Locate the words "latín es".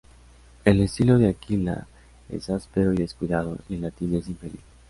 3.83-4.27